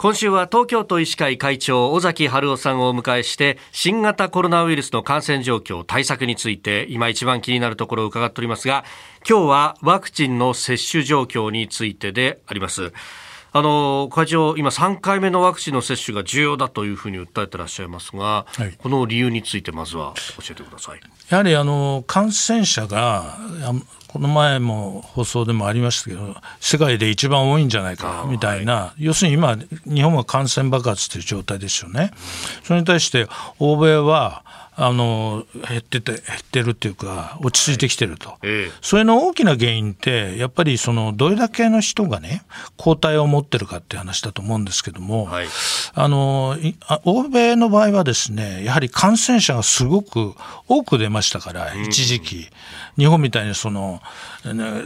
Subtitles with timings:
[0.00, 8.84] 今週は東京都医師会会長尾崎春夫さんをお迎えして新型コロナウイルスの感染状況対策について今一番気になるところを伺っておりますが
[9.28, 12.92] 今日はワクチンの接種状況についてであります。
[13.52, 21.00] あの会長、今3回目のワクチンの接種が重要だというふうに訴えてらっしゃいますが、はい、この理由についてまずは教えてください。
[21.30, 23.38] やはりあの感染者が
[24.08, 32.12] この前も放送でもありましたけど世界で一番多いんじゃないかみたいな、はい、要するに今日本は感染爆発という状態ですよね。
[32.64, 33.28] それに対して
[33.58, 34.44] 欧米は
[34.80, 38.38] あの減ってて減ってるっていうか落ち着いてきてると、はい。
[38.44, 42.42] えそれの大きな原因ってやっぱりそのどれだけの人がね
[42.76, 45.48] 抗体を持ってるかっていう話だと思うんですけども、はい、
[45.94, 46.56] あの
[47.04, 50.34] 欧米の場合はですねやはり感染者がすごく
[50.68, 52.48] 多く出ましたから一時期、
[52.96, 54.00] 日本みたいにその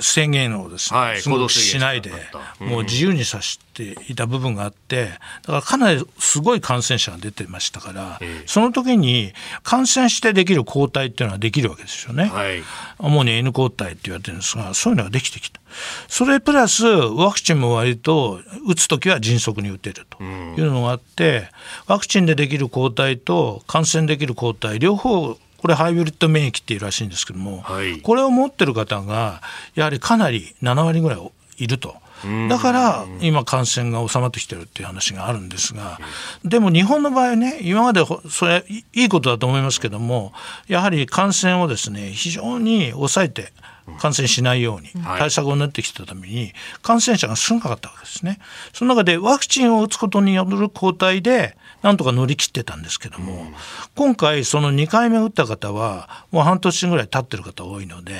[0.01, 2.13] 制限をですね、はい、すごくしないで、
[2.61, 5.11] もう自由にさしていた部分があって
[5.43, 9.33] だからかなりすごい感染者が出てましたから、その時に
[9.63, 12.27] 感感染してできる抗体っていうのはできるわけですよね。
[12.27, 12.63] はい、
[12.99, 15.61] 主に N 抗体って言われてるんですが、そういうのができてきた。
[16.09, 21.49] それプラスワクチンも割と打つ時は迅速に打てるというのがあって、
[21.87, 29.43] ワクチンでできる抗体と感染できる抗体両方これハイブリッド免疫っていうらしいんですけども、はい、これを持ってる方が
[29.75, 31.97] やはりかなり7割ぐらいいると。
[32.49, 35.99] だから今感染が収まってきてるっていう話があるんですが
[36.45, 40.33] でも日本の場合ね今までそれいいことだと思いますけども
[40.69, 43.53] やはり感染をですね非常に抑えて
[43.99, 46.53] 感染しないように対策を練ってきたために
[46.83, 48.39] 感染者が少なかったわけですね。
[48.73, 53.47] その中でワクチンを打つことによる抗体でなんとか乗り切ってたんですけども、
[53.97, 58.15] 今回その2回目打った方はもう半年ぐらい経ってる方多いので、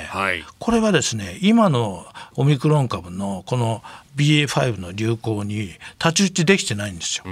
[0.59, 3.81] これはですね今のオミクロン株のこの
[4.17, 7.23] BA.5 の流行に太刀打ちできてないんですよ。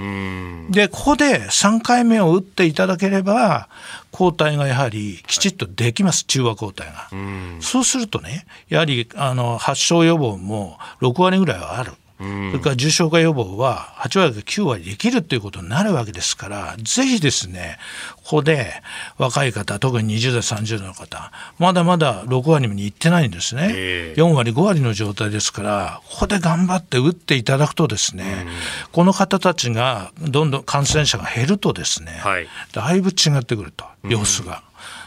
[0.70, 3.68] でここで3回目を打っていただければ
[4.10, 7.10] 抗体がやはりきちっとできます中和抗体が。
[7.60, 11.92] そうするとねやはりあの発症予防も6割ぐらいはある。
[12.22, 17.78] それから重症化予防は8割か9割できるということになるわけですからぜひですね
[18.16, 18.72] ここで
[19.18, 28.46] 若い方特に20代30代の方まだまだ6割にいってないんですね、えー、4割5割の状態ですからここで頑張って打っていただくとですね、
[28.92, 34.62] この方たちがどんどん感染者が減るとですね、はい、だいぶ違ってくると様子が。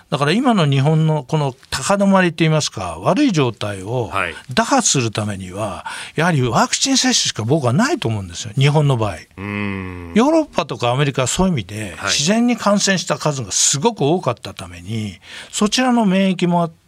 [0.10, 4.12] だから今の日本のこの高止まりといいますか、悪い状態を
[4.54, 5.86] 打破するためには、
[6.16, 9.16] やはりワクチン接種しか僕はないと思うんですよ、日本の場合。
[9.16, 15.20] ヨーロッパとかアメリカはそういう意味で、自然に感染した数がすごく多かったために、
[15.52, 16.85] そちらの免疫もあって、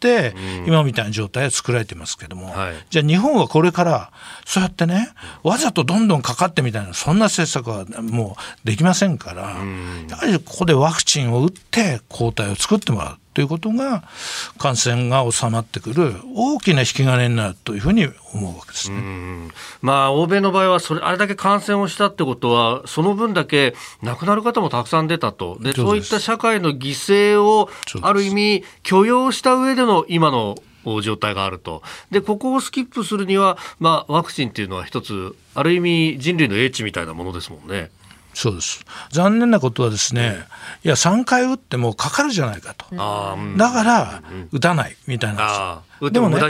[0.66, 2.53] 今みたいな状態は作られてますけども、
[2.90, 4.12] じゃあ日本はこれから、
[4.46, 5.09] そうやってね、
[5.44, 9.41] わざとどんどんかかってみたいな、そんな政策はもうできませんから、
[10.09, 13.18] やはりここでワクチンを打って抗体を作ってもらう。
[13.34, 14.09] ということが
[14.57, 19.51] 感染が収まってくる大きな引き金になるというふうに思うわけですね。
[19.81, 27.69] まあ欧米の場合はそれあれだけ感染をしたってことはその分だけ亡くなる方もたくさん出たとでそういった社会の犠牲を
[28.01, 30.56] ある意味許容した上での今の
[31.01, 31.84] 状態があると。
[32.12, 37.91] で、ここをスキップするには、まあ、ワクチンっていうのは一つ、ある意味人類の英知みたいなものですもんね。
[38.38, 38.86] そうです。
[39.09, 40.38] 残念なことはですね、
[40.84, 44.22] いや3回打ってもかかるじゃないかと、だから
[44.52, 45.81] 打たないみたいな。
[46.12, 46.47] でもね、か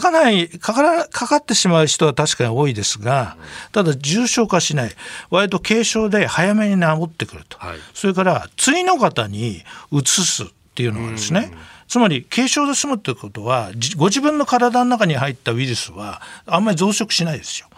[0.00, 3.36] かないかからかかってしまう人は確かに多いですが、
[3.70, 4.90] ただ重症化しない、
[5.30, 11.52] 割と軽症で早めに治ってくると、はい、それから次の方に移すっていうのがですね、
[11.86, 17.68] つまり軽症で済むということはご自分の体の中に入ったウイルスはあんまり増殖しないですよ。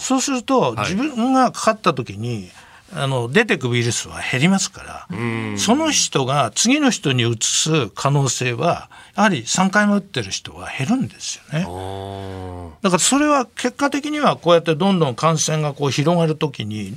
[0.00, 2.50] そうすると、自分がかかった時に
[2.94, 12.72] あの出てくウイルスは減りますからその人が次の人にうつす可能性はやはり3回目打ってる人は減るんですよね。
[12.82, 16.96] だからそれは結果的にはこうやってどんどん感染がこう広がるときに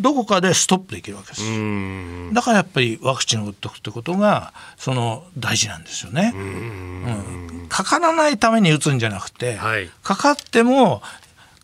[0.00, 2.34] どこかでストップできるわけです。
[2.34, 11.02] だからやっぱりワクチンを打っておくってことがその大事なんですよね、うん、かからないために打つんじゃなくて、はい、かかっても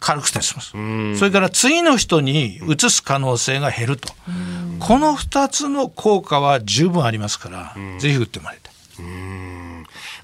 [0.00, 0.70] 軽くて済ます。
[1.18, 4.12] それから次の人に移す可能性が減ると。
[4.78, 8.74] この2つの効果は十分ありますからぜひ打ってもらいたい、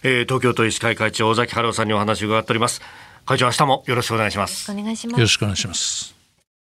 [0.05, 2.81] えー、東京都医師会会長尾崎春夫さんにお話を伺っております。
[3.27, 4.71] 会長明日もよろしくお願いします。
[5.19, 6.24] よろしくお願いします